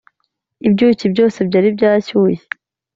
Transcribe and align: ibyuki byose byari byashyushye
ibyuki 0.67 1.03
byose 1.13 1.37
byari 1.47 1.67
byashyushye 1.77 2.47